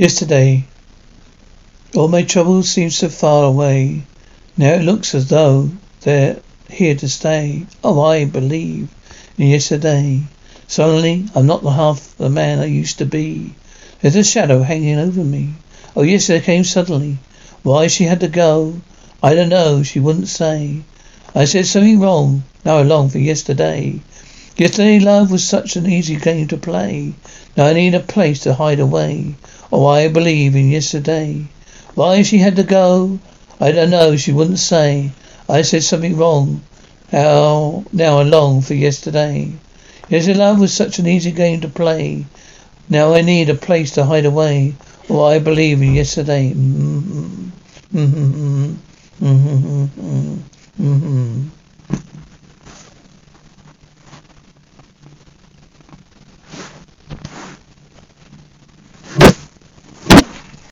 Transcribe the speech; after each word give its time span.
Yesterday, 0.00 0.64
all 1.94 2.08
my 2.08 2.22
troubles 2.22 2.70
seemed 2.70 2.94
so 2.94 3.10
far 3.10 3.44
away. 3.44 4.04
Now 4.56 4.72
it 4.72 4.82
looks 4.82 5.14
as 5.14 5.28
though 5.28 5.68
they're 6.00 6.38
here 6.70 6.94
to 6.94 7.06
stay. 7.06 7.66
Oh, 7.84 8.00
I 8.00 8.24
believe 8.24 8.88
in 9.36 9.48
yesterday. 9.48 10.22
Suddenly, 10.66 11.26
I'm 11.34 11.44
not 11.44 11.62
the 11.62 11.72
half 11.72 12.16
the 12.16 12.30
man 12.30 12.60
I 12.60 12.64
used 12.64 12.96
to 13.00 13.04
be. 13.04 13.52
There's 14.00 14.16
a 14.16 14.24
shadow 14.24 14.62
hanging 14.62 14.98
over 14.98 15.22
me. 15.22 15.56
Oh, 15.94 16.00
yesterday 16.00 16.46
came 16.46 16.64
suddenly. 16.64 17.18
Why 17.62 17.86
she 17.86 18.04
had 18.04 18.20
to 18.20 18.28
go, 18.28 18.80
I 19.22 19.34
don't 19.34 19.50
know. 19.50 19.82
She 19.82 20.00
wouldn't 20.00 20.28
say. 20.28 20.80
I 21.34 21.44
said 21.44 21.66
something 21.66 22.00
wrong. 22.00 22.44
Now 22.64 22.78
I 22.78 22.82
long 22.84 23.10
for 23.10 23.18
yesterday. 23.18 24.00
Yesterday 24.56 24.98
love 24.98 25.30
was 25.30 25.44
such 25.44 25.76
an 25.76 25.86
easy 25.86 26.16
game 26.16 26.48
to 26.48 26.56
play. 26.56 27.12
Now 27.54 27.66
I 27.66 27.74
need 27.74 27.94
a 27.94 28.00
place 28.00 28.40
to 28.40 28.54
hide 28.54 28.80
away. 28.80 29.34
Oh, 29.72 29.86
I 29.86 30.08
believe 30.08 30.56
in 30.56 30.70
yesterday. 30.70 31.46
Why 31.94 32.22
she 32.22 32.38
had 32.38 32.56
to 32.56 32.62
go, 32.62 33.18
I 33.60 33.72
don't 33.72 33.90
know. 33.90 34.16
She 34.16 34.32
wouldn't 34.32 34.58
say. 34.58 35.12
I 35.48 35.62
said 35.62 35.82
something 35.82 36.16
wrong. 36.16 36.62
How 37.12 37.84
now 37.92 38.18
I 38.18 38.22
long 38.22 38.62
for 38.62 38.74
yesterday. 38.74 39.52
Yesterday 40.08 40.38
love 40.38 40.60
was 40.60 40.72
such 40.72 40.98
an 40.98 41.06
easy 41.06 41.30
game 41.30 41.60
to 41.60 41.68
play. 41.68 42.26
Now 42.88 43.14
I 43.14 43.20
need 43.20 43.48
a 43.48 43.54
place 43.54 43.92
to 43.92 44.04
hide 44.04 44.26
away. 44.26 44.74
Oh, 45.08 45.24
I 45.24 45.38
believe 45.38 45.82
in 45.82 45.94
yesterday. 45.94 46.52
Mm-hmm. 46.52 47.50
Mm-hmm. 47.94 48.74